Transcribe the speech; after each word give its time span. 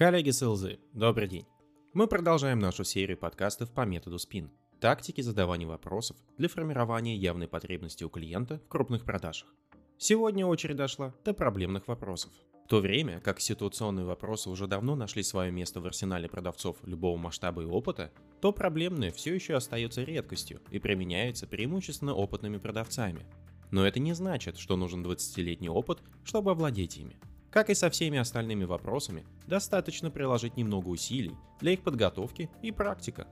Коллеги 0.00 0.30
с 0.30 0.40
ЛЗ, 0.40 0.78
добрый 0.94 1.28
день. 1.28 1.44
Мы 1.92 2.06
продолжаем 2.06 2.58
нашу 2.58 2.84
серию 2.84 3.18
подкастов 3.18 3.70
по 3.70 3.82
методу 3.82 4.16
SPIN. 4.16 4.48
Тактики 4.80 5.20
задавания 5.20 5.66
вопросов 5.66 6.16
для 6.38 6.48
формирования 6.48 7.18
явной 7.18 7.48
потребности 7.48 8.02
у 8.02 8.08
клиента 8.08 8.62
в 8.64 8.68
крупных 8.68 9.04
продажах. 9.04 9.54
Сегодня 9.98 10.46
очередь 10.46 10.76
дошла 10.76 11.14
до 11.22 11.34
проблемных 11.34 11.86
вопросов. 11.86 12.32
В 12.64 12.68
то 12.68 12.80
время 12.80 13.20
как 13.20 13.40
ситуационные 13.40 14.06
вопросы 14.06 14.48
уже 14.48 14.66
давно 14.66 14.94
нашли 14.94 15.22
свое 15.22 15.52
место 15.52 15.82
в 15.82 15.86
арсенале 15.86 16.30
продавцов 16.30 16.78
любого 16.86 17.18
масштаба 17.18 17.60
и 17.60 17.66
опыта, 17.66 18.10
то 18.40 18.52
проблемные 18.52 19.12
все 19.12 19.34
еще 19.34 19.54
остаются 19.54 20.02
редкостью 20.02 20.62
и 20.70 20.78
применяются 20.78 21.46
преимущественно 21.46 22.14
опытными 22.14 22.56
продавцами. 22.56 23.26
Но 23.70 23.86
это 23.86 24.00
не 24.00 24.14
значит, 24.14 24.56
что 24.56 24.78
нужен 24.78 25.04
20-летний 25.04 25.68
опыт, 25.68 25.98
чтобы 26.24 26.52
овладеть 26.52 26.96
ими. 26.96 27.20
Как 27.50 27.68
и 27.68 27.74
со 27.74 27.90
всеми 27.90 28.18
остальными 28.18 28.64
вопросами, 28.64 29.24
достаточно 29.46 30.10
приложить 30.10 30.56
немного 30.56 30.88
усилий 30.88 31.34
для 31.60 31.72
их 31.72 31.82
подготовки 31.82 32.48
и 32.62 32.70
практика. 32.70 33.26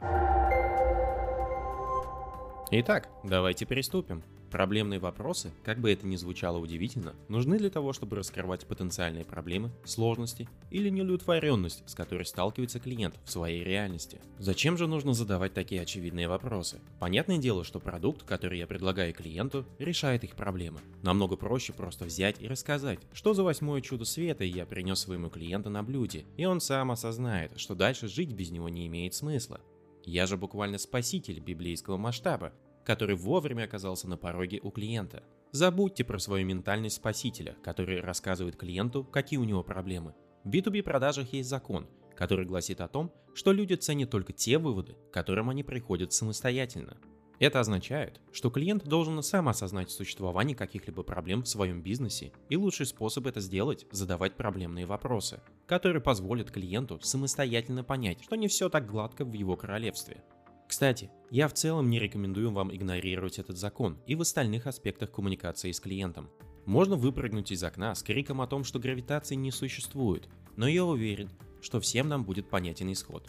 Итак, 2.70 3.09
давайте 3.23 3.64
приступим. 3.64 4.23
Проблемные 4.51 4.98
вопросы, 4.98 5.52
как 5.62 5.79
бы 5.79 5.93
это 5.93 6.07
ни 6.07 6.16
звучало 6.16 6.59
удивительно, 6.59 7.15
нужны 7.29 7.59
для 7.59 7.69
того, 7.69 7.93
чтобы 7.93 8.16
раскрывать 8.16 8.66
потенциальные 8.66 9.24
проблемы, 9.24 9.71
сложности 9.84 10.48
или 10.71 10.88
неудовлетворенность, 10.88 11.83
с 11.87 11.95
которой 11.95 12.24
сталкивается 12.24 12.80
клиент 12.80 13.19
в 13.24 13.30
своей 13.30 13.62
реальности. 13.62 14.21
Зачем 14.38 14.79
же 14.79 14.87
нужно 14.87 15.12
задавать 15.12 15.52
такие 15.52 15.83
очевидные 15.83 16.29
вопросы? 16.29 16.80
Понятное 16.98 17.38
дело, 17.38 17.62
что 17.62 17.79
продукт, 17.79 18.23
который 18.23 18.59
я 18.59 18.66
предлагаю 18.66 19.12
клиенту, 19.12 19.66
решает 19.79 20.24
их 20.24 20.35
проблемы. 20.35 20.80
Намного 21.02 21.37
проще 21.37 21.74
просто 21.74 22.07
взять 22.07 22.40
и 22.40 22.49
рассказать, 22.49 23.01
что 23.12 23.35
за 23.35 23.43
восьмое 23.43 23.83
чудо 23.83 24.05
света 24.05 24.45
я 24.45 24.65
принес 24.65 24.99
своему 24.99 25.29
клиенту 25.29 25.68
на 25.68 25.83
блюде, 25.83 26.24
и 26.37 26.46
он 26.46 26.60
сам 26.60 26.90
осознает, 26.90 27.59
что 27.59 27.74
дальше 27.74 28.09
жить 28.09 28.33
без 28.33 28.51
него 28.51 28.68
не 28.68 28.87
имеет 28.87 29.15
смысла. 29.15 29.60
Я 30.05 30.27
же 30.27 30.38
буквально 30.38 30.79
спаситель 30.79 31.38
библейского 31.38 31.99
масштаба, 31.99 32.55
который 32.88 33.16
вовремя 33.16 33.64
оказался 33.64 34.08
на 34.08 34.16
пороге 34.16 34.60
у 34.62 34.70
клиента. 34.70 35.22
Забудьте 35.50 36.04
про 36.04 36.18
свою 36.18 36.46
ментальность 36.46 36.96
спасителя, 36.96 37.54
который 37.62 38.00
рассказывает 38.00 38.56
клиенту, 38.56 39.04
какие 39.04 39.38
у 39.38 39.44
него 39.44 39.62
проблемы. 39.62 40.14
В 40.42 40.48
B2B 40.48 40.82
продажах 40.82 41.34
есть 41.34 41.50
закон, 41.50 41.86
который 42.16 42.46
гласит 42.46 42.80
о 42.80 42.88
том, 42.88 43.12
что 43.34 43.52
люди 43.52 43.74
ценят 43.74 44.09
только 44.09 44.32
те 44.32 44.56
выводы, 44.56 44.94
к 44.94 45.12
которым 45.12 45.50
они 45.50 45.62
приходят 45.62 46.14
самостоятельно. 46.14 46.96
Это 47.38 47.60
означает, 47.60 48.22
что 48.32 48.48
клиент 48.48 48.84
должен 48.84 49.22
сам 49.22 49.50
осознать 49.50 49.90
существование 49.90 50.56
каких-либо 50.56 51.02
проблем 51.02 51.42
в 51.42 51.48
своем 51.48 51.82
бизнесе, 51.82 52.32
и 52.48 52.56
лучший 52.56 52.86
способ 52.86 53.26
это 53.26 53.40
сделать– 53.40 53.86
задавать 53.90 54.34
проблемные 54.34 54.86
вопросы, 54.86 55.42
которые 55.66 56.00
позволят 56.00 56.50
клиенту 56.50 56.98
самостоятельно 57.02 57.84
понять, 57.84 58.24
что 58.24 58.36
не 58.36 58.48
все 58.48 58.70
так 58.70 58.86
гладко 58.86 59.26
в 59.26 59.32
его 59.34 59.56
королевстве– 59.56 60.24
кстати, 60.69 61.11
я 61.30 61.49
в 61.49 61.55
целом 61.55 61.88
не 61.88 61.99
рекомендую 61.99 62.52
вам 62.52 62.74
игнорировать 62.74 63.38
этот 63.38 63.57
закон 63.57 63.97
и 64.06 64.15
в 64.15 64.21
остальных 64.21 64.66
аспектах 64.66 65.11
коммуникации 65.11 65.72
с 65.72 65.81
клиентом. 65.81 66.28
Можно 66.66 66.97
выпрыгнуть 66.97 67.50
из 67.50 67.65
окна 67.65 67.94
с 67.94 68.03
криком 68.03 68.43
о 68.43 68.47
том, 68.47 68.65
что 68.65 68.78
гравитации 68.78 69.34
не 69.34 69.50
существует, 69.50 70.28
но 70.56 70.69
я 70.69 70.84
уверен, 70.84 71.31
что 71.62 71.81
всем 71.81 72.09
нам 72.09 72.22
будет 72.22 72.50
понятен 72.50 72.93
исход. 72.93 73.27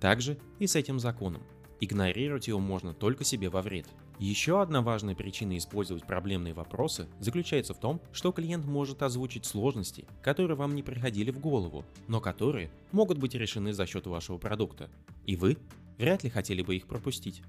Также 0.00 0.38
и 0.60 0.68
с 0.68 0.76
этим 0.76 1.00
законом. 1.00 1.42
Игнорировать 1.80 2.46
его 2.46 2.60
можно 2.60 2.94
только 2.94 3.24
себе 3.24 3.50
во 3.50 3.62
вред. 3.62 3.86
Еще 4.20 4.62
одна 4.62 4.80
важная 4.80 5.16
причина 5.16 5.58
использовать 5.58 6.06
проблемные 6.06 6.54
вопросы 6.54 7.08
заключается 7.18 7.74
в 7.74 7.80
том, 7.80 8.00
что 8.12 8.30
клиент 8.30 8.64
может 8.64 9.02
озвучить 9.02 9.44
сложности, 9.44 10.06
которые 10.22 10.56
вам 10.56 10.76
не 10.76 10.84
приходили 10.84 11.32
в 11.32 11.40
голову, 11.40 11.84
но 12.06 12.20
которые 12.20 12.70
могут 12.92 13.18
быть 13.18 13.34
решены 13.34 13.72
за 13.72 13.86
счет 13.86 14.06
вашего 14.06 14.38
продукта. 14.38 14.88
И 15.26 15.34
вы 15.36 15.58
вряд 15.98 16.24
ли 16.24 16.30
хотели 16.30 16.62
бы 16.62 16.76
их 16.76 16.86
пропустить. 16.86 17.42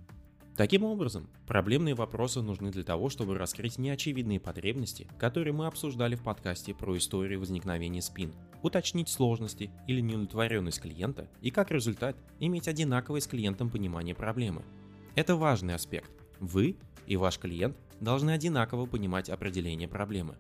Таким 0.58 0.84
образом, 0.84 1.30
проблемные 1.46 1.94
вопросы 1.94 2.42
нужны 2.42 2.72
для 2.72 2.84
того, 2.84 3.10
чтобы 3.10 3.38
раскрыть 3.38 3.78
неочевидные 3.78 4.40
потребности, 4.40 5.08
которые 5.20 5.54
мы 5.54 5.68
обсуждали 5.68 6.16
в 6.16 6.24
подкасте 6.24 6.74
про 6.74 6.98
историю 6.98 7.40
возникновения 7.40 8.02
спин, 8.02 8.34
уточнить 8.64 9.08
сложности 9.08 9.70
или 9.86 10.02
неудовлетворенность 10.02 10.82
клиента 10.82 11.30
и 11.42 11.52
как 11.52 11.70
результат 11.70 12.18
иметь 12.40 12.68
одинаковое 12.68 13.22
с 13.22 13.28
клиентом 13.28 13.70
понимание 13.70 14.16
проблемы. 14.16 14.64
Это 15.14 15.36
важный 15.36 15.76
аспект. 15.76 16.10
Вы 16.40 16.76
и 17.06 17.18
ваш 17.18 17.38
клиент 17.38 17.78
должны 18.00 18.32
одинаково 18.32 18.88
понимать 18.88 19.30
определение 19.30 19.88
проблемы. 19.88 20.38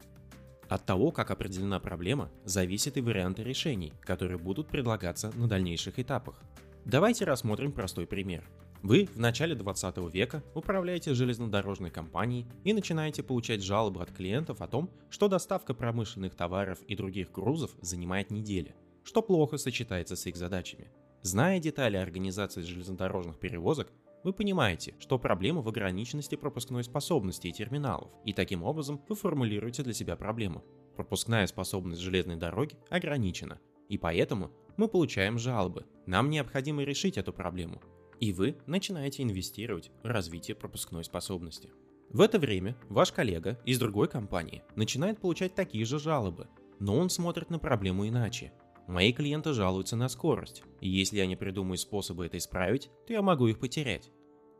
От 0.67 0.83
того, 0.83 1.11
как 1.11 1.29
определена 1.29 1.79
проблема, 1.79 2.31
зависят 2.43 2.97
и 2.97 3.01
варианты 3.01 3.43
решений, 3.43 3.93
которые 4.01 4.39
будут 4.39 4.67
предлагаться 4.67 5.31
на 5.35 5.47
дальнейших 5.47 5.99
этапах. 5.99 6.41
Давайте 6.87 7.25
рассмотрим 7.25 7.73
простой 7.73 8.07
пример. 8.07 8.49
Вы 8.81 9.09
в 9.13 9.19
начале 9.19 9.55
20 9.55 9.97
века 10.09 10.41
управляете 10.55 11.13
железнодорожной 11.13 11.91
компанией 11.91 12.47
и 12.63 12.71
начинаете 12.71 13.23
получать 13.23 13.61
жалобы 13.61 14.01
от 14.01 14.13
клиентов 14.13 14.61
о 14.61 14.69
том, 14.69 14.89
что 15.09 15.27
доставка 15.27 15.73
промышленных 15.73 16.33
товаров 16.33 16.79
и 16.83 16.95
других 16.95 17.33
грузов 17.33 17.71
занимает 17.81 18.31
недели, 18.31 18.73
что 19.03 19.21
плохо 19.21 19.57
сочетается 19.57 20.15
с 20.15 20.27
их 20.27 20.37
задачами. 20.37 20.89
Зная 21.23 21.59
детали 21.59 21.97
организации 21.97 22.61
железнодорожных 22.61 23.37
перевозок, 23.37 23.91
вы 24.23 24.31
понимаете, 24.31 24.95
что 24.99 25.19
проблема 25.19 25.61
в 25.61 25.67
ограниченности 25.67 26.35
пропускной 26.35 26.85
способности 26.85 27.47
и 27.47 27.51
терминалов, 27.51 28.11
и 28.23 28.31
таким 28.31 28.63
образом 28.63 29.01
вы 29.09 29.15
формулируете 29.15 29.83
для 29.83 29.93
себя 29.93 30.15
проблему. 30.15 30.63
Пропускная 30.95 31.47
способность 31.47 31.99
железной 31.99 32.37
дороги 32.37 32.77
ограничена, 32.89 33.59
и 33.89 33.97
поэтому 33.97 34.51
мы 34.77 34.87
получаем 34.87 35.37
жалобы. 35.37 35.85
Нам 36.05 36.29
необходимо 36.29 36.83
решить 36.83 37.17
эту 37.17 37.33
проблему. 37.33 37.81
И 38.19 38.31
вы 38.31 38.57
начинаете 38.65 39.23
инвестировать 39.23 39.91
в 40.03 40.07
развитие 40.07 40.55
пропускной 40.55 41.03
способности. 41.03 41.71
В 42.09 42.21
это 42.21 42.39
время 42.39 42.77
ваш 42.87 43.11
коллега 43.11 43.59
из 43.65 43.79
другой 43.79 44.07
компании 44.07 44.63
начинает 44.75 45.19
получать 45.19 45.55
такие 45.55 45.83
же 45.83 45.99
жалобы, 45.99 46.47
но 46.79 46.95
он 46.95 47.09
смотрит 47.09 47.49
на 47.49 47.59
проблему 47.59 48.07
иначе. 48.07 48.53
Мои 48.87 49.11
клиенты 49.11 49.51
жалуются 49.51 49.97
на 49.97 50.07
скорость, 50.07 50.63
и 50.79 50.87
если 50.87 51.17
я 51.17 51.25
не 51.25 51.35
придумаю 51.35 51.77
способы 51.77 52.25
это 52.25 52.37
исправить, 52.37 52.89
то 53.05 53.11
я 53.11 53.21
могу 53.21 53.47
их 53.47 53.59
потерять. 53.59 54.09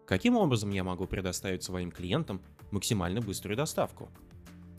Каким 0.06 0.36
образом 0.36 0.72
я 0.72 0.84
могу 0.84 1.08
предоставить 1.08 1.64
своим 1.64 1.92
клиентам 1.92 2.42
максимально 2.72 3.22
быструю 3.22 3.56
доставку? 3.56 4.10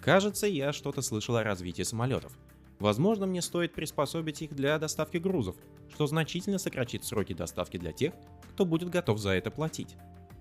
Кажется, 0.03 0.47
я 0.47 0.73
что-то 0.73 1.01
слышал 1.01 1.37
о 1.37 1.43
развитии 1.43 1.83
самолетов, 1.83 2.39
Возможно, 2.79 3.27
мне 3.27 3.43
стоит 3.43 3.73
приспособить 3.73 4.43
их 4.43 4.55
для 4.55 4.79
доставки 4.79 5.17
грузов, 5.17 5.57
что 5.93 6.07
значительно 6.07 6.59
сократит 6.59 7.05
сроки 7.05 7.33
доставки 7.33 7.77
для 7.77 7.93
тех, 7.93 8.13
кто 8.53 8.65
будет 8.65 8.91
готов 8.91 9.19
за 9.19 9.31
это 9.31 9.51
платить. 9.51 9.97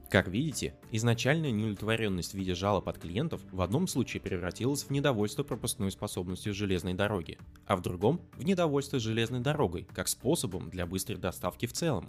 Как 0.10 0.30
видите, 0.30 0.74
изначальная 0.92 1.52
неудовлетворенность 1.52 2.32
в 2.32 2.36
виде 2.36 2.56
жалоб 2.56 2.88
от 2.88 2.98
клиентов 2.98 3.42
в 3.52 3.62
одном 3.62 3.88
случае 3.88 4.22
превратилась 4.22 4.84
в 4.84 4.90
недовольство 4.90 5.44
пропускной 5.44 5.92
способностью 5.92 6.54
железной 6.54 6.94
дороги, 6.94 7.38
а 7.66 7.76
в 7.76 7.82
другом– 7.82 8.22
в 8.38 8.46
недовольство 8.46 9.00
железной 9.00 9.42
дорогой 9.42 9.86
как 9.94 10.08
способом 10.08 10.70
для 10.70 10.86
быстрой 10.86 11.18
доставки 11.18 11.66
в 11.66 11.74
целом. 11.74 12.08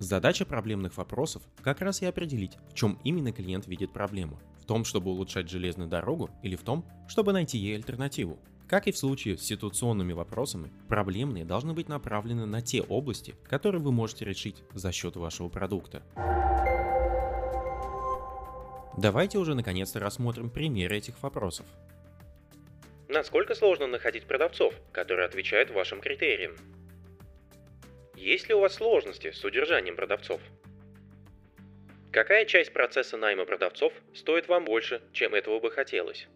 Задача 0.00 0.46
проблемных 0.46 0.96
вопросов 0.96 1.42
как 1.62 1.80
раз 1.80 2.02
и 2.02 2.06
определить, 2.06 2.56
в 2.70 2.74
чем 2.74 2.98
именно 3.04 3.30
клиент 3.30 3.68
видит 3.68 3.92
проблему. 3.92 4.40
В 4.60 4.64
том, 4.64 4.84
чтобы 4.84 5.12
улучшать 5.12 5.48
железную 5.48 5.88
дорогу 5.88 6.30
или 6.42 6.56
в 6.56 6.62
том, 6.62 6.84
чтобы 7.06 7.32
найти 7.32 7.56
ей 7.56 7.76
альтернативу. 7.76 8.38
Как 8.68 8.86
и 8.86 8.92
в 8.92 8.98
случае 8.98 9.38
с 9.38 9.46
ситуационными 9.46 10.12
вопросами, 10.12 10.70
проблемные 10.90 11.46
должны 11.46 11.72
быть 11.72 11.88
направлены 11.88 12.44
на 12.44 12.60
те 12.60 12.82
области, 12.82 13.34
которые 13.48 13.80
вы 13.80 13.92
можете 13.92 14.26
решить 14.26 14.62
за 14.74 14.92
счет 14.92 15.16
вашего 15.16 15.48
продукта. 15.48 16.02
Давайте 18.98 19.38
уже 19.38 19.54
наконец-то 19.54 20.00
рассмотрим 20.00 20.50
примеры 20.50 20.98
этих 20.98 21.22
вопросов. 21.22 21.64
Насколько 23.08 23.54
сложно 23.54 23.86
находить 23.86 24.26
продавцов, 24.26 24.74
которые 24.92 25.24
отвечают 25.24 25.70
вашим 25.70 26.02
критериям? 26.02 26.54
Есть 28.16 28.48
ли 28.48 28.54
у 28.54 28.60
вас 28.60 28.74
сложности 28.74 29.30
с 29.30 29.42
удержанием 29.44 29.96
продавцов? 29.96 30.42
Какая 32.10 32.44
часть 32.44 32.74
процесса 32.74 33.16
найма 33.16 33.46
продавцов 33.46 33.94
стоит 34.14 34.46
вам 34.48 34.66
больше, 34.66 35.00
чем 35.12 35.34
этого 35.34 35.58
бы 35.58 35.70
хотелось? 35.70 36.28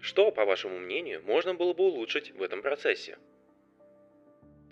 Что, 0.00 0.30
по 0.32 0.44
вашему 0.44 0.78
мнению, 0.78 1.22
можно 1.24 1.54
было 1.54 1.74
бы 1.74 1.84
улучшить 1.84 2.32
в 2.32 2.42
этом 2.42 2.62
процессе? 2.62 3.18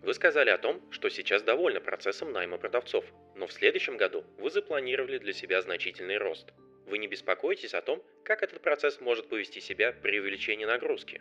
Вы 0.02 0.14
сказали 0.14 0.48
о 0.48 0.58
том, 0.58 0.80
что 0.90 1.10
сейчас 1.10 1.42
довольны 1.42 1.80
процессом 1.80 2.32
найма 2.32 2.56
продавцов, 2.56 3.04
но 3.36 3.46
в 3.46 3.52
следующем 3.52 3.96
году 3.96 4.25
вы 4.38 4.50
запланировали 4.50 5.19
для 5.19 5.32
себя 5.32 5.60
значительный 5.60 6.16
рост. 6.16 6.52
Вы 6.86 6.98
не 6.98 7.08
беспокоитесь 7.08 7.75
о 7.75 7.82
том, 7.82 8.02
как 8.25 8.42
этот 8.42 8.62
процесс 8.62 9.00
может 9.00 9.28
повести 9.28 9.60
себя 9.60 9.92
при 9.92 10.19
увеличении 10.19 10.64
нагрузки? 10.64 11.20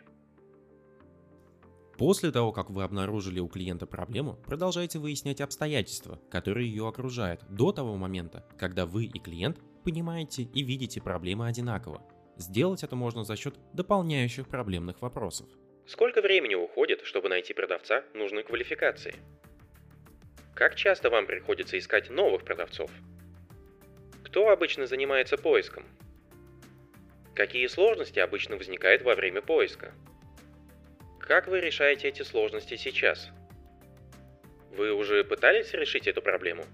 После 1.98 2.30
того, 2.30 2.52
как 2.52 2.70
вы 2.70 2.84
обнаружили 2.84 3.40
у 3.40 3.48
клиента 3.48 3.86
проблему, 3.86 4.38
продолжайте 4.46 5.00
выяснять 5.00 5.40
обстоятельства, 5.40 6.20
которые 6.30 6.68
ее 6.68 6.86
окружают, 6.86 7.42
до 7.50 7.72
того 7.72 7.96
момента, 7.96 8.48
когда 8.56 8.86
вы 8.86 9.06
и 9.06 9.18
клиент 9.18 9.58
понимаете 9.84 10.44
и 10.44 10.62
видите 10.62 11.02
проблемы 11.02 11.48
одинаково. 11.48 12.02
Сделать 12.38 12.84
это 12.84 12.94
можно 12.94 13.24
за 13.24 13.36
счет 13.36 13.54
дополняющих 13.72 14.48
проблемных 14.48 15.02
вопросов. 15.02 15.48
Сколько 15.86 16.22
времени 16.22 16.54
уходит, 16.54 17.02
чтобы 17.02 17.28
найти 17.28 17.52
продавца 17.52 18.04
нужной 18.14 18.44
квалификации? 18.44 19.16
Как 20.54 20.76
часто 20.76 21.10
вам 21.10 21.26
приходится 21.26 21.76
искать 21.76 22.10
новых 22.10 22.44
продавцов? 22.44 22.90
Кто 24.22 24.50
обычно 24.50 24.86
занимается 24.86 25.36
поиском? 25.36 25.84
Какие 27.34 27.66
сложности 27.66 28.20
обычно 28.20 28.56
возникают 28.56 29.02
во 29.02 29.16
время 29.16 29.42
поиска? 29.42 29.92
Как 31.18 31.48
вы 31.48 31.60
решаете 31.60 32.08
эти 32.08 32.22
сложности 32.22 32.76
сейчас? 32.76 33.30
Вы 34.76 34.92
уже 34.92 35.24
пытались 35.24 35.72
решить 35.72 36.06
эту 36.06 36.22
проблему? 36.22 36.64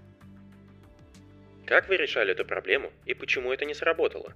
Как 1.65 1.89
вы 1.89 1.97
решали 1.97 2.33
эту 2.33 2.45
проблему 2.45 2.91
и 3.05 3.15
почему 3.15 3.51
это 3.51 3.65
не 3.65 3.73
сработало? 3.73 4.33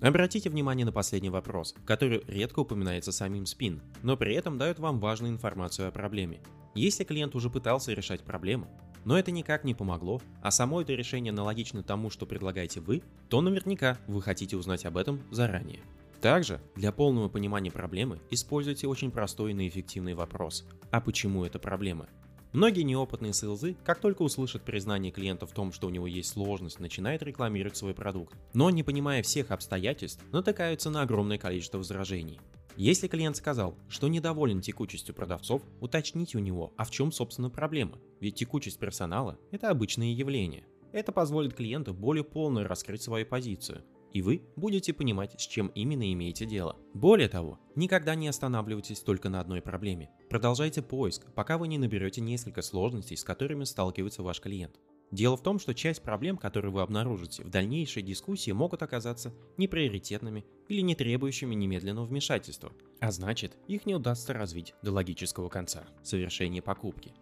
Обратите 0.00 0.48
внимание 0.48 0.86
на 0.86 0.92
последний 0.92 1.28
вопрос, 1.28 1.74
который 1.84 2.22
редко 2.26 2.60
упоминается 2.60 3.12
самим 3.12 3.44
спин, 3.44 3.82
но 4.02 4.16
при 4.16 4.34
этом 4.34 4.56
дает 4.56 4.78
вам 4.78 4.98
важную 4.98 5.30
информацию 5.30 5.88
о 5.88 5.90
проблеме. 5.90 6.40
Если 6.74 7.04
клиент 7.04 7.34
уже 7.34 7.50
пытался 7.50 7.92
решать 7.92 8.22
проблему, 8.22 8.66
но 9.04 9.18
это 9.18 9.30
никак 9.30 9.62
не 9.64 9.74
помогло, 9.74 10.22
а 10.42 10.50
само 10.50 10.80
это 10.80 10.94
решение 10.94 11.32
аналогично 11.32 11.82
тому, 11.82 12.08
что 12.08 12.24
предлагаете 12.24 12.80
вы, 12.80 13.02
то 13.28 13.42
наверняка 13.42 13.98
вы 14.06 14.22
хотите 14.22 14.56
узнать 14.56 14.86
об 14.86 14.96
этом 14.96 15.20
заранее. 15.30 15.80
Также, 16.22 16.60
для 16.76 16.92
полного 16.92 17.28
понимания 17.28 17.70
проблемы, 17.70 18.20
используйте 18.30 18.86
очень 18.86 19.10
простой 19.10 19.52
и 19.52 19.68
эффективный 19.68 20.14
вопрос 20.14 20.66
«А 20.90 21.00
почему 21.00 21.44
это 21.44 21.58
проблема?». 21.58 22.08
Многие 22.52 22.82
неопытные 22.82 23.32
сейлзы, 23.32 23.76
как 23.84 24.00
только 24.00 24.22
услышат 24.22 24.64
признание 24.64 25.12
клиента 25.12 25.46
в 25.46 25.52
том, 25.52 25.70
что 25.70 25.86
у 25.86 25.90
него 25.90 26.08
есть 26.08 26.30
сложность, 26.30 26.80
начинают 26.80 27.22
рекламировать 27.22 27.76
свой 27.76 27.94
продукт. 27.94 28.36
Но 28.54 28.70
не 28.70 28.82
понимая 28.82 29.22
всех 29.22 29.52
обстоятельств, 29.52 30.24
натыкаются 30.32 30.90
на 30.90 31.02
огромное 31.02 31.38
количество 31.38 31.78
возражений. 31.78 32.40
Если 32.76 33.06
клиент 33.06 33.36
сказал, 33.36 33.76
что 33.88 34.08
недоволен 34.08 34.60
текучестью 34.60 35.14
продавцов, 35.14 35.62
уточните 35.80 36.38
у 36.38 36.40
него, 36.40 36.72
а 36.76 36.84
в 36.84 36.90
чем 36.90 37.12
собственно 37.12 37.50
проблема, 37.50 37.98
ведь 38.20 38.36
текучесть 38.36 38.80
персонала– 38.80 39.38
это 39.52 39.70
обычное 39.70 40.12
явление. 40.12 40.64
Это 40.92 41.12
позволит 41.12 41.54
клиенту 41.54 41.94
более 41.94 42.24
полно 42.24 42.64
раскрыть 42.64 43.02
свою 43.02 43.26
позицию, 43.26 43.84
и 44.12 44.22
вы 44.22 44.42
будете 44.56 44.92
понимать, 44.92 45.40
с 45.40 45.46
чем 45.46 45.68
именно 45.68 46.12
имеете 46.12 46.46
дело. 46.46 46.76
Более 46.94 47.28
того, 47.28 47.58
никогда 47.74 48.14
не 48.14 48.28
останавливайтесь 48.28 49.00
только 49.00 49.28
на 49.28 49.40
одной 49.40 49.62
проблеме. 49.62 50.10
Продолжайте 50.28 50.82
поиск, 50.82 51.32
пока 51.34 51.58
вы 51.58 51.68
не 51.68 51.78
наберете 51.78 52.20
несколько 52.20 52.62
сложностей, 52.62 53.16
с 53.16 53.24
которыми 53.24 53.64
сталкивается 53.64 54.22
ваш 54.22 54.40
клиент. 54.40 54.78
Дело 55.10 55.36
в 55.36 55.42
том, 55.42 55.58
что 55.58 55.74
часть 55.74 56.02
проблем, 56.02 56.36
которые 56.36 56.70
вы 56.70 56.82
обнаружите 56.82 57.42
в 57.42 57.50
дальнейшей 57.50 58.02
дискуссии, 58.02 58.52
могут 58.52 58.82
оказаться 58.82 59.34
неприоритетными 59.56 60.44
или 60.68 60.82
не 60.82 60.94
требующими 60.94 61.54
немедленного 61.54 62.06
вмешательства, 62.06 62.72
а 63.00 63.10
значит, 63.10 63.56
их 63.66 63.86
не 63.86 63.96
удастся 63.96 64.32
развить 64.32 64.74
до 64.82 64.92
логического 64.92 65.48
конца– 65.48 65.84
совершения 66.04 66.62
покупки. 66.62 67.12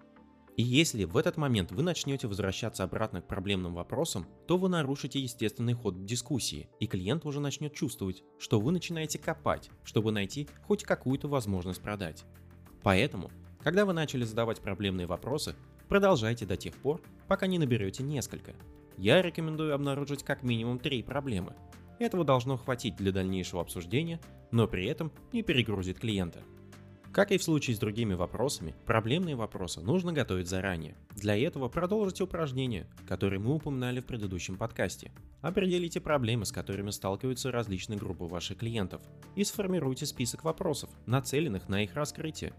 И 0.59 0.63
если 0.65 1.05
в 1.05 1.17
этот 1.17 1.37
момент 1.37 1.71
вы 1.71 1.85
начнете 1.85 2.27
возвращаться 2.27 2.83
обратно 2.83 3.23
к 3.23 3.29
проблемным 3.29 3.75
вопросам, 3.75 4.27
то 4.49 4.59
вы 4.59 4.69
нарушите 4.69 5.21
естественный 5.21 5.75
ход 5.75 6.05
дискуссии, 6.05 6.69
и 6.81 6.89
клиент 6.89 7.25
уже 7.25 7.39
начнет 7.39 7.73
чувствовать, 7.75 8.25
что 8.41 8.59
вы 8.59 8.73
начинаете 8.73 9.21
копать, 9.21 9.71
чтобы 9.85 10.11
найти 10.11 10.49
хоть 10.67 10.83
какую-то 10.83 11.29
возможность 11.29 11.81
продать. 11.81 12.25
Поэтому, 12.83 13.31
когда 13.63 13.85
вы 13.85 13.93
начали 13.93 14.25
задавать 14.25 14.61
проблемные 14.61 15.07
вопросы, 15.07 15.55
продолжайте 15.89 16.45
до 16.45 16.57
тех 16.57 16.75
пор, 16.75 17.01
пока 17.29 17.47
не 17.47 17.61
наберете 17.61 18.03
несколько. 18.03 18.53
Я 18.97 19.23
рекомендую 19.23 19.73
обнаружить 19.77 20.25
как 20.25 20.43
минимум 20.43 20.81
три 20.81 21.05
проблемы. 21.05 21.55
Этого 22.01 22.25
должно 22.25 22.57
хватить 22.57 22.97
для 22.97 23.13
дальнейшего 23.13 23.63
обсуждения, 23.63 24.21
но 24.51 24.67
при 24.67 24.87
этом 24.87 25.13
не 25.33 25.45
перегрузит 25.45 26.01
клиента. 26.01 26.43
Как 27.13 27.33
и 27.33 27.39
в 27.39 27.43
случае 27.43 27.75
с 27.75 27.79
другими 27.79 28.15
вопросами, 28.15 28.75
проблемные 28.87 29.35
вопросы 29.35 29.81
нужно 29.81 30.13
готовить 30.13 30.49
заранее. 30.49 30.95
Для 31.17 31.37
этого 31.37 31.69
продолжите 31.69 32.25
упражнения, 32.25 32.87
которые 33.09 33.41
мы 33.41 33.55
упоминали 33.55 34.01
в 34.01 34.05
предыдущем 34.05 34.57
подкасте. 34.57 35.11
Определите 35.41 36.01
проблемы, 36.01 36.45
с 36.45 36.53
которыми 36.53 36.91
сталкиваются 36.91 37.51
различные 37.51 37.99
группы 37.99 38.25
ваших 38.25 38.59
клиентов, 38.59 39.01
и 39.37 39.45
сформируйте 39.45 40.07
список 40.07 40.45
вопросов, 40.45 40.91
нацеленных 41.07 41.69
на 41.69 41.83
их 41.83 41.95
раскрытие. 41.95 42.53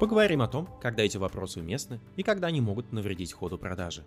Поговорим 0.00 0.42
о 0.42 0.48
том, 0.48 0.68
когда 0.82 1.02
эти 1.02 1.16
вопросы 1.16 1.60
уместны 1.60 2.00
и 2.16 2.22
когда 2.22 2.48
они 2.48 2.60
могут 2.60 2.92
навредить 2.92 3.32
ходу 3.32 3.56
продажи. 3.56 4.04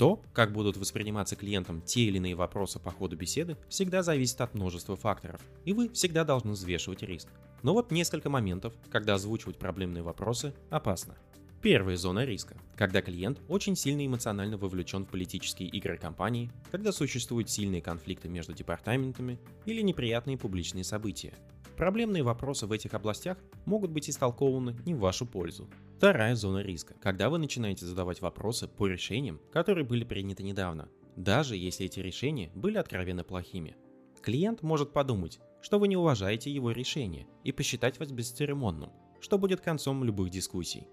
То, 0.00 0.18
как 0.32 0.54
будут 0.54 0.78
восприниматься 0.78 1.36
клиентом 1.36 1.82
те 1.82 2.04
или 2.04 2.16
иные 2.16 2.34
вопросы 2.34 2.78
по 2.78 2.90
ходу 2.90 3.18
беседы, 3.18 3.58
всегда 3.68 4.02
зависит 4.02 4.40
от 4.40 4.54
множества 4.54 4.96
факторов, 4.96 5.42
и 5.66 5.74
вы 5.74 5.90
всегда 5.90 6.24
должны 6.24 6.52
взвешивать 6.52 7.02
риск. 7.02 7.28
Но 7.62 7.74
вот 7.74 7.90
несколько 7.90 8.30
моментов, 8.30 8.72
когда 8.90 9.16
озвучивать 9.16 9.58
проблемные 9.58 10.02
вопросы, 10.02 10.54
опасно. 10.70 11.18
Первая 11.60 11.98
зона 11.98 12.24
риска. 12.24 12.56
Когда 12.76 13.02
клиент 13.02 13.42
очень 13.46 13.76
сильно 13.76 14.06
эмоционально 14.06 14.56
вовлечен 14.56 15.04
в 15.04 15.10
политические 15.10 15.68
игры 15.68 15.98
компании, 15.98 16.50
когда 16.70 16.92
существуют 16.92 17.50
сильные 17.50 17.82
конфликты 17.82 18.30
между 18.30 18.54
департаментами 18.54 19.38
или 19.66 19.82
неприятные 19.82 20.38
публичные 20.38 20.82
события. 20.82 21.34
Проблемные 21.80 22.22
вопросы 22.22 22.66
в 22.66 22.72
этих 22.72 22.92
областях 22.92 23.38
могут 23.64 23.90
быть 23.90 24.10
истолкованы 24.10 24.76
не 24.84 24.92
в 24.92 24.98
вашу 24.98 25.24
пользу. 25.24 25.70
Вторая 25.96 26.34
зона 26.34 26.58
риска, 26.58 26.92
когда 27.00 27.30
вы 27.30 27.38
начинаете 27.38 27.86
задавать 27.86 28.20
вопросы 28.20 28.68
по 28.68 28.86
решениям, 28.86 29.40
которые 29.50 29.86
были 29.86 30.04
приняты 30.04 30.42
недавно, 30.42 30.90
даже 31.16 31.56
если 31.56 31.86
эти 31.86 31.98
решения 32.00 32.52
были 32.54 32.76
откровенно 32.76 33.24
плохими. 33.24 33.78
Клиент 34.20 34.60
может 34.60 34.92
подумать, 34.92 35.40
что 35.62 35.78
вы 35.78 35.88
не 35.88 35.96
уважаете 35.96 36.50
его 36.50 36.70
решение 36.70 37.26
и 37.44 37.50
посчитать 37.50 37.98
вас 37.98 38.12
бесцеремонным, 38.12 38.92
что 39.18 39.38
будет 39.38 39.62
концом 39.62 40.04
любых 40.04 40.28
дискуссий. 40.28 40.86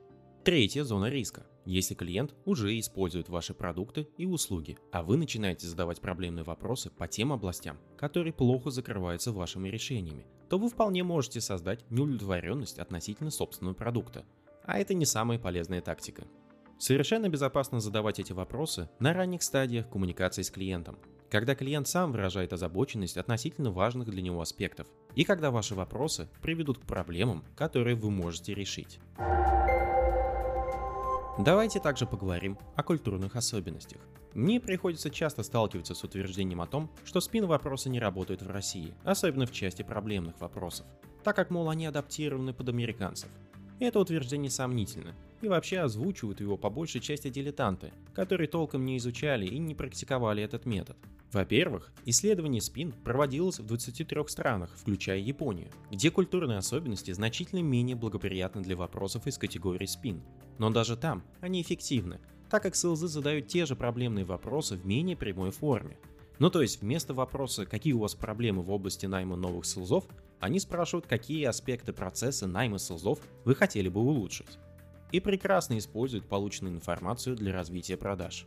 Третья 0.48 0.86
зона 0.86 1.10
риска. 1.10 1.46
Если 1.66 1.94
клиент 1.94 2.34
уже 2.46 2.80
использует 2.80 3.28
ваши 3.28 3.54
продукты 3.54 4.08
и 4.16 4.26
услуги, 4.26 4.78
а 4.94 5.04
вы 5.04 5.18
начинаете 5.18 5.68
задавать 5.68 6.00
проблемные 6.00 6.46
вопросы 6.46 6.90
по 6.90 7.06
тем 7.06 7.34
областям, 7.34 7.78
которые 7.98 8.32
плохо 8.32 8.70
закрываются 8.70 9.34
вашими 9.34 9.68
решениями, 9.68 10.26
то 10.48 10.58
вы 10.58 10.70
вполне 10.70 11.04
можете 11.04 11.42
создать 11.42 11.84
неудовлетворенность 11.92 12.80
относительно 12.80 13.30
собственного 13.30 13.74
продукта. 13.74 14.24
А 14.64 14.80
это 14.80 14.94
не 14.94 15.06
самая 15.06 15.38
полезная 15.38 15.82
тактика. 15.82 16.24
Совершенно 16.80 17.28
безопасно 17.28 17.82
задавать 17.82 18.22
эти 18.22 18.32
вопросы 18.32 18.90
на 19.00 19.12
ранних 19.14 19.44
стадиях 19.44 19.90
коммуникации 19.90 20.44
с 20.44 20.50
клиентом, 20.50 20.98
когда 21.30 21.56
клиент 21.56 21.90
сам 21.90 22.14
выражает 22.14 22.54
озабоченность 22.54 23.18
относительно 23.18 23.72
важных 23.72 24.08
для 24.08 24.22
него 24.22 24.40
аспектов, 24.40 24.88
и 25.14 25.26
когда 25.26 25.52
ваши 25.52 25.76
вопросы 25.76 26.30
приведут 26.42 26.78
к 26.78 26.86
проблемам, 26.86 27.44
которые 27.58 27.98
вы 27.98 28.12
можете 28.12 28.54
решить. 28.54 29.02
Давайте 31.40 31.80
также 31.80 32.08
поговорим 32.08 32.58
о 32.76 32.82
культурных 32.82 33.36
особенностях. 33.36 34.02
Мне 34.34 34.60
приходится 34.60 35.12
часто 35.12 35.44
сталкиваться 35.44 35.94
с 35.94 36.04
утверждением 36.04 36.62
о 36.62 36.66
том, 36.68 36.90
что 37.06 37.22
спин-вопросы 37.22 37.90
не 37.90 38.00
работают 38.00 38.42
в 38.42 38.50
России, 38.50 38.96
особенно 39.04 39.46
в 39.46 39.52
части 39.52 39.84
проблемных 39.84 40.42
вопросов, 40.42 40.88
так 41.24 41.36
как, 41.36 41.52
мол, 41.52 41.70
они 41.70 41.86
адаптированы 41.86 42.54
под 42.54 42.70
американцев. 42.70 43.30
Это 43.80 44.00
утверждение 44.00 44.50
сомнительно, 44.50 45.14
и 45.42 45.48
вообще 45.48 45.78
озвучивают 45.78 46.42
его 46.42 46.58
по 46.58 46.72
большей 46.72 47.02
части 47.02 47.30
дилетанты, 47.30 47.94
которые 48.16 48.48
толком 48.48 48.84
не 48.84 48.98
изучали 48.98 49.46
и 49.46 49.60
не 49.60 49.76
практиковали 49.76 50.42
этот 50.42 50.66
метод. 50.66 50.98
Во-первых, 51.32 51.92
исследование 52.06 52.62
спин 52.62 52.94
проводилось 53.04 53.60
в 53.60 53.66
23 53.66 54.28
странах, 54.28 54.72
включая 54.76 55.20
Японию, 55.20 55.70
где 55.92 56.10
культурные 56.10 56.58
особенности 56.58 57.12
значительно 57.12 57.60
менее 57.60 57.96
благоприятны 57.96 58.64
для 58.64 58.76
вопросов 58.76 59.28
из 59.28 59.38
категории 59.38 59.86
спин. 59.86 60.24
Но 60.58 60.70
даже 60.70 60.98
там 60.98 61.24
они 61.42 61.62
эффективны, 61.62 62.20
так 62.50 62.64
как 62.64 62.76
СЛЗ 62.76 63.02
задают 63.02 63.48
те 63.48 63.66
же 63.66 63.76
проблемные 63.76 64.26
вопросы 64.26 64.76
в 64.76 64.86
менее 64.86 65.16
прямой 65.16 65.52
форме. 65.52 65.98
Ну 66.40 66.50
то 66.50 66.62
есть 66.62 66.82
вместо 66.82 67.14
вопроса 67.14 67.66
«какие 67.66 67.94
у 67.94 68.00
вас 68.00 68.14
проблемы 68.16 68.62
в 68.62 68.70
области 68.70 69.06
найма 69.06 69.36
новых 69.36 69.66
СЛЗов», 69.66 70.06
они 70.40 70.60
спрашивают, 70.60 71.08
какие 71.08 71.46
аспекты 71.46 71.94
процесса 71.94 72.48
найма 72.48 72.78
СЛЗов 72.78 73.20
вы 73.44 73.56
хотели 73.56 73.90
бы 73.90 74.02
улучшить. 74.02 74.60
И 75.12 75.20
прекрасно 75.20 75.78
используют 75.78 76.28
полученную 76.28 76.76
информацию 76.76 77.36
для 77.36 77.54
развития 77.54 77.98
продаж. 77.98 78.46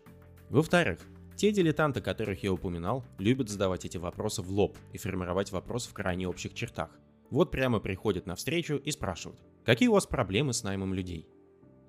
Во-вторых, 0.50 1.00
те 1.36 1.52
дилетанты, 1.52 2.00
которых 2.00 2.42
я 2.42 2.52
упоминал, 2.52 3.04
любят 3.18 3.48
задавать 3.48 3.84
эти 3.84 3.96
вопросы 3.96 4.42
в 4.42 4.50
лоб 4.50 4.76
и 4.92 4.98
формировать 4.98 5.50
вопрос 5.52 5.86
в 5.86 5.92
крайне 5.92 6.28
общих 6.28 6.54
чертах. 6.54 6.90
Вот 7.30 7.50
прямо 7.50 7.80
приходят 7.80 8.26
на 8.26 8.34
встречу 8.34 8.76
и 8.76 8.90
спрашивают, 8.90 9.40
какие 9.64 9.88
у 9.88 9.94
вас 9.94 10.06
проблемы 10.06 10.52
с 10.52 10.62
наймом 10.62 10.92
людей? 10.92 11.26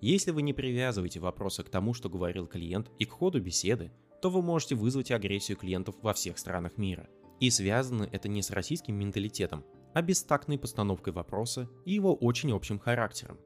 Если 0.01 0.31
вы 0.31 0.41
не 0.41 0.51
привязываете 0.51 1.20
вопросы 1.20 1.63
к 1.63 1.70
тому, 1.70 1.93
что 1.93 2.10
говорил 2.10 2.48
клиент, 2.48 2.89
и 2.98 3.05
к 3.05 3.12
ходу 3.12 3.39
беседы, 3.39 3.91
то 4.20 4.31
вы 4.31 4.41
можете 4.41 4.74
вызвать 4.74 5.12
агрессию 5.12 5.58
клиентов 5.58 5.96
во 6.01 6.13
всех 6.13 6.39
странах 6.39 6.79
мира. 6.79 7.08
И 7.39 7.51
связано 7.51 8.10
это 8.12 8.27
не 8.27 8.41
с 8.41 8.50
российским 8.50 8.96
менталитетом, 8.96 9.63
а 9.93 10.01
бестактной 10.01 10.58
постановкой 10.58 11.13
вопроса 11.13 11.70
и 11.86 11.93
его 11.93 12.15
очень 12.15 12.51
общим 12.51 12.79
характером. 12.79 13.38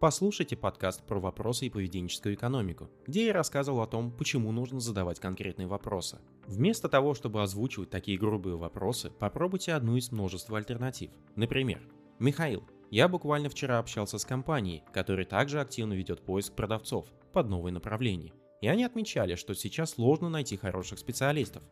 Послушайте 0.00 0.56
подкаст 0.56 1.04
про 1.06 1.20
вопросы 1.20 1.66
и 1.66 1.70
поведенческую 1.70 2.36
экономику, 2.36 2.88
где 3.06 3.26
я 3.26 3.34
рассказывал 3.34 3.82
о 3.82 3.86
том, 3.86 4.10
почему 4.10 4.50
нужно 4.50 4.80
задавать 4.80 5.20
конкретные 5.20 5.66
вопросы. 5.66 6.20
Вместо 6.46 6.88
того, 6.88 7.12
чтобы 7.12 7.42
озвучивать 7.42 7.90
такие 7.90 8.16
грубые 8.16 8.56
вопросы, 8.56 9.10
попробуйте 9.10 9.74
одну 9.74 9.96
из 9.96 10.10
множества 10.10 10.56
альтернатив. 10.56 11.10
Например, 11.36 11.82
Михаил, 12.18 12.62
я 12.90 13.08
буквально 13.08 13.48
вчера 13.48 13.78
общался 13.78 14.18
с 14.18 14.24
компанией, 14.24 14.82
которая 14.92 15.26
также 15.26 15.60
активно 15.60 15.94
ведет 15.94 16.24
поиск 16.24 16.54
продавцов 16.54 17.06
под 17.32 17.48
новые 17.48 17.72
направления. 17.72 18.32
И 18.60 18.68
они 18.68 18.84
отмечали, 18.84 19.34
что 19.34 19.54
сейчас 19.54 19.90
сложно 19.90 20.28
найти 20.28 20.56
хороших 20.56 20.98
специалистов. 20.98 21.62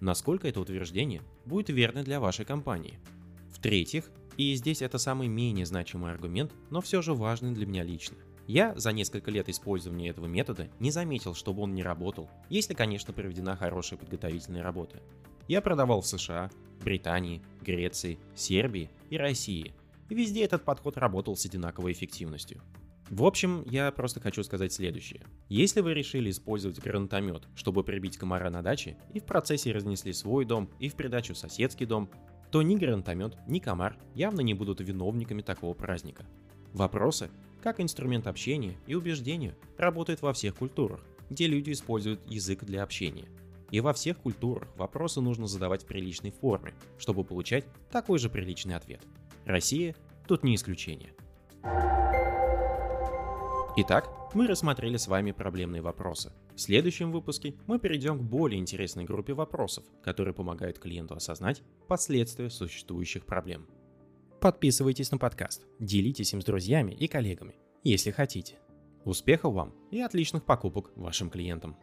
Насколько 0.00 0.48
это 0.48 0.60
утверждение 0.60 1.22
будет 1.44 1.70
верно 1.70 2.02
для 2.02 2.20
вашей 2.20 2.44
компании? 2.44 2.98
В-третьих, 3.50 4.10
и 4.36 4.54
здесь 4.54 4.82
это 4.82 4.98
самый 4.98 5.28
менее 5.28 5.64
значимый 5.64 6.12
аргумент, 6.12 6.52
но 6.70 6.80
все 6.80 7.00
же 7.00 7.14
важный 7.14 7.52
для 7.52 7.66
меня 7.66 7.82
лично. 7.82 8.16
Я 8.46 8.74
за 8.76 8.92
несколько 8.92 9.30
лет 9.30 9.48
использования 9.48 10.10
этого 10.10 10.26
метода 10.26 10.68
не 10.78 10.90
заметил, 10.90 11.34
чтобы 11.34 11.62
он 11.62 11.74
не 11.74 11.82
работал, 11.82 12.28
если, 12.48 12.74
конечно, 12.74 13.12
проведена 13.12 13.56
хорошая 13.56 13.98
подготовительная 13.98 14.62
работа. 14.62 15.00
Я 15.48 15.60
продавал 15.60 16.00
в 16.00 16.06
США, 16.06 16.50
Британии, 16.84 17.42
Греции, 17.62 18.18
Сербии 18.36 18.90
и 19.10 19.16
России, 19.16 19.74
везде 20.14 20.44
этот 20.44 20.64
подход 20.64 20.96
работал 20.96 21.36
с 21.36 21.44
одинаковой 21.44 21.92
эффективностью. 21.92 22.62
В 23.08 23.24
общем, 23.24 23.64
я 23.70 23.92
просто 23.92 24.18
хочу 24.18 24.42
сказать 24.42 24.72
следующее. 24.72 25.22
Если 25.48 25.80
вы 25.80 25.94
решили 25.94 26.30
использовать 26.30 26.80
гранатомет, 26.80 27.44
чтобы 27.54 27.84
прибить 27.84 28.16
комара 28.16 28.50
на 28.50 28.62
даче, 28.62 28.96
и 29.14 29.20
в 29.20 29.24
процессе 29.24 29.70
разнесли 29.70 30.12
свой 30.12 30.44
дом, 30.44 30.68
и 30.80 30.88
в 30.88 30.96
придачу 30.96 31.34
соседский 31.34 31.86
дом, 31.86 32.10
то 32.50 32.62
ни 32.62 32.74
гранатомет, 32.74 33.36
ни 33.46 33.60
комар 33.60 33.96
явно 34.14 34.40
не 34.40 34.54
будут 34.54 34.80
виновниками 34.80 35.42
такого 35.42 35.72
праздника. 35.72 36.26
Вопросы, 36.72 37.30
как 37.62 37.80
инструмент 37.80 38.26
общения 38.26 38.76
и 38.88 38.94
убеждения, 38.94 39.56
работают 39.78 40.22
во 40.22 40.32
всех 40.32 40.56
культурах, 40.56 41.04
где 41.30 41.46
люди 41.46 41.72
используют 41.72 42.28
язык 42.28 42.64
для 42.64 42.82
общения. 42.82 43.28
И 43.70 43.80
во 43.80 43.92
всех 43.92 44.18
культурах 44.18 44.68
вопросы 44.76 45.20
нужно 45.20 45.46
задавать 45.46 45.82
в 45.82 45.86
приличной 45.86 46.30
форме, 46.32 46.74
чтобы 46.98 47.24
получать 47.24 47.66
такой 47.90 48.18
же 48.18 48.28
приличный 48.30 48.74
ответ. 48.74 49.02
Россия 49.46 49.94
тут 50.26 50.42
не 50.42 50.56
исключение. 50.56 51.14
Итак, 53.76 54.10
мы 54.34 54.48
рассмотрели 54.48 54.96
с 54.96 55.06
вами 55.06 55.30
проблемные 55.30 55.82
вопросы. 55.82 56.32
В 56.56 56.60
следующем 56.60 57.12
выпуске 57.12 57.54
мы 57.66 57.78
перейдем 57.78 58.18
к 58.18 58.22
более 58.22 58.58
интересной 58.58 59.04
группе 59.04 59.34
вопросов, 59.34 59.84
которые 60.02 60.34
помогают 60.34 60.80
клиенту 60.80 61.14
осознать 61.14 61.62
последствия 61.86 62.50
существующих 62.50 63.24
проблем. 63.24 63.68
Подписывайтесь 64.40 65.12
на 65.12 65.18
подкаст, 65.18 65.64
делитесь 65.78 66.32
им 66.32 66.42
с 66.42 66.44
друзьями 66.44 66.90
и 66.90 67.06
коллегами, 67.06 67.54
если 67.84 68.10
хотите. 68.10 68.56
Успехов 69.04 69.54
вам 69.54 69.74
и 69.92 70.00
отличных 70.00 70.44
покупок 70.44 70.90
вашим 70.96 71.30
клиентам! 71.30 71.76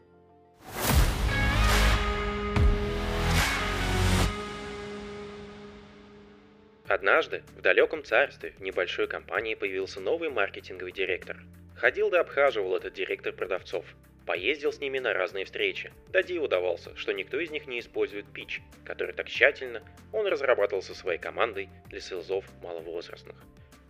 Однажды 6.94 7.44
в 7.58 7.62
далеком 7.62 8.04
царстве 8.04 8.54
в 8.58 8.62
небольшой 8.62 9.08
компании 9.08 9.56
появился 9.56 10.00
новый 10.00 10.30
маркетинговый 10.30 10.92
директор– 10.92 11.38
Ходил 11.76 12.10
да 12.10 12.22
обхаживал 12.22 12.76
этот 12.76 12.94
директор 12.94 13.34
продавцов. 13.34 13.86
Поездил 14.26 14.72
с 14.72 14.80
ними 14.80 15.00
на 15.00 15.12
разные 15.12 15.44
встречи. 15.44 15.92
Да 16.10 16.24
диву 16.24 16.48
давался, 16.48 16.96
что 16.96 17.12
никто 17.12 17.38
из 17.40 17.52
них 17.52 17.68
не 17.68 17.80
использует 17.80 18.26
пич, 18.32 18.62
который 18.86 19.14
так 19.14 19.28
тщательно 19.28 19.84
он 20.14 20.28
разрабатывал 20.28 20.82
со 20.82 20.96
своей 20.96 21.20
командой 21.20 21.68
для 21.90 22.00
селзов 22.00 22.46
маловозрастных. 22.62 23.36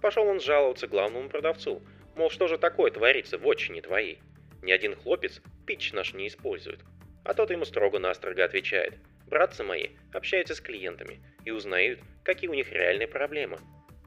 Пошел 0.01 0.25
он 0.25 0.39
жаловаться 0.39 0.87
главному 0.87 1.29
продавцу, 1.29 1.83
мол, 2.15 2.31
что 2.31 2.47
же 2.47 2.57
такое 2.57 2.89
творится 2.89 3.37
в 3.37 3.47
отчине 3.47 3.81
твоей? 3.81 4.17
Ни 4.63 4.71
один 4.71 4.95
хлопец 4.95 5.39
пич 5.67 5.93
наш 5.93 6.13
не 6.13 6.27
использует. 6.27 6.79
А 7.23 7.35
тот 7.35 7.51
ему 7.51 7.65
строго-настрого 7.65 8.43
отвечает, 8.43 8.95
братцы 9.33 9.63
мои 9.63 9.87
общаются 10.13 10.53
с 10.53 10.61
клиентами 10.61 11.19
и 11.43 11.51
узнают, 11.51 11.99
какие 12.23 12.49
у 12.49 12.53
них 12.53 12.71
реальные 12.71 13.07
проблемы. 13.07 13.57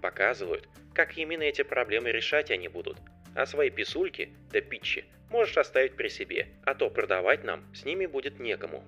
Показывают, 0.00 0.68
как 0.94 1.18
именно 1.18 1.42
эти 1.42 1.62
проблемы 1.62 2.12
решать 2.12 2.50
они 2.52 2.68
будут– 2.68 2.96
а 3.36 3.44
свои 3.44 3.68
писульки 3.68 4.30
да 4.50 4.60
питчи 4.62 5.04
можешь 5.30 5.58
оставить 5.58 5.94
при 5.94 6.08
себе, 6.08 6.48
а 6.64 6.74
то 6.74 6.88
продавать 6.88 7.44
нам 7.44 7.62
с 7.74 7.84
ними 7.84 8.06
будет 8.06 8.40
некому. 8.40 8.82